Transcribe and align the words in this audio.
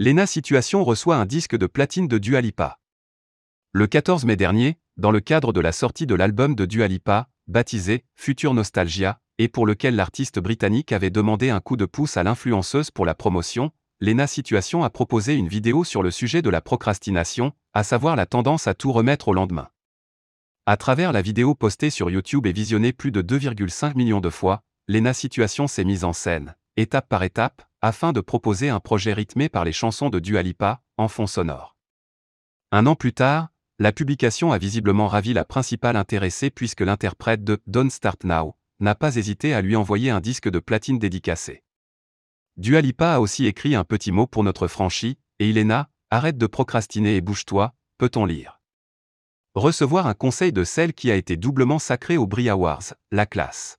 Lena 0.00 0.26
Situation 0.26 0.82
reçoit 0.82 1.14
un 1.14 1.24
disque 1.24 1.54
de 1.54 1.68
platine 1.68 2.08
de 2.08 2.18
Dua 2.18 2.40
Lipa. 2.40 2.80
Le 3.70 3.86
14 3.86 4.24
mai 4.24 4.34
dernier, 4.34 4.76
dans 4.96 5.12
le 5.12 5.20
cadre 5.20 5.52
de 5.52 5.60
la 5.60 5.70
sortie 5.70 6.04
de 6.04 6.16
l'album 6.16 6.56
de 6.56 6.64
Dua 6.64 6.88
Lipa, 6.88 7.28
baptisé 7.46 8.04
Future 8.16 8.54
Nostalgia, 8.54 9.20
et 9.38 9.46
pour 9.46 9.66
lequel 9.66 9.94
l'artiste 9.94 10.40
britannique 10.40 10.90
avait 10.90 11.10
demandé 11.10 11.50
un 11.50 11.60
coup 11.60 11.76
de 11.76 11.84
pouce 11.84 12.16
à 12.16 12.24
l'influenceuse 12.24 12.90
pour 12.90 13.06
la 13.06 13.14
promotion, 13.14 13.70
Lena 14.00 14.26
Situation 14.26 14.82
a 14.82 14.90
proposé 14.90 15.36
une 15.36 15.46
vidéo 15.46 15.84
sur 15.84 16.02
le 16.02 16.10
sujet 16.10 16.42
de 16.42 16.50
la 16.50 16.60
procrastination, 16.60 17.52
à 17.72 17.84
savoir 17.84 18.16
la 18.16 18.26
tendance 18.26 18.66
à 18.66 18.74
tout 18.74 18.90
remettre 18.90 19.28
au 19.28 19.32
lendemain. 19.32 19.68
À 20.66 20.76
travers 20.76 21.12
la 21.12 21.22
vidéo 21.22 21.54
postée 21.54 21.90
sur 21.90 22.10
YouTube 22.10 22.48
et 22.48 22.52
visionnée 22.52 22.92
plus 22.92 23.12
de 23.12 23.22
2,5 23.22 23.96
millions 23.96 24.20
de 24.20 24.30
fois, 24.30 24.64
Lena 24.88 25.14
Situation 25.14 25.68
s'est 25.68 25.84
mise 25.84 26.02
en 26.02 26.12
scène, 26.12 26.56
étape 26.76 27.08
par 27.08 27.22
étape, 27.22 27.62
afin 27.84 28.14
de 28.14 28.22
proposer 28.22 28.70
un 28.70 28.80
projet 28.80 29.12
rythmé 29.12 29.50
par 29.50 29.62
les 29.62 29.72
chansons 29.72 30.08
de 30.08 30.18
Dua 30.18 30.40
Lipa, 30.40 30.80
en 30.96 31.06
fond 31.06 31.26
sonore. 31.26 31.76
Un 32.72 32.86
an 32.86 32.94
plus 32.94 33.12
tard, 33.12 33.48
la 33.78 33.92
publication 33.92 34.52
a 34.52 34.58
visiblement 34.58 35.06
ravi 35.06 35.34
la 35.34 35.44
principale 35.44 35.96
intéressée 35.96 36.48
puisque 36.48 36.80
l'interprète 36.80 37.44
de 37.44 37.60
Don't 37.66 37.90
Start 37.90 38.24
Now 38.24 38.56
n'a 38.80 38.94
pas 38.94 39.16
hésité 39.16 39.52
à 39.52 39.60
lui 39.60 39.76
envoyer 39.76 40.08
un 40.08 40.22
disque 40.22 40.48
de 40.48 40.60
platine 40.60 40.98
dédicacé. 40.98 41.62
Dua 42.56 42.80
Lipa 42.80 43.16
a 43.16 43.20
aussi 43.20 43.44
écrit 43.44 43.74
un 43.74 43.84
petit 43.84 44.12
mot 44.12 44.26
pour 44.26 44.44
notre 44.44 44.66
franchise, 44.66 45.16
et 45.38 45.50
Ilena, 45.50 45.90
arrête 46.08 46.38
de 46.38 46.46
procrastiner 46.46 47.16
et 47.16 47.20
bouge-toi, 47.20 47.74
peut-on 47.98 48.24
lire? 48.24 48.62
Recevoir 49.54 50.06
un 50.06 50.14
conseil 50.14 50.54
de 50.54 50.64
celle 50.64 50.94
qui 50.94 51.10
a 51.10 51.16
été 51.16 51.36
doublement 51.36 51.78
sacrée 51.78 52.16
au 52.16 52.26
Brie 52.26 52.48
Awards, 52.48 52.94
la 53.10 53.26
classe. 53.26 53.78